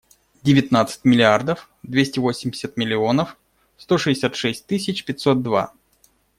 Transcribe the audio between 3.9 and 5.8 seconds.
шестьдесят шесть тысяч пятьсот два.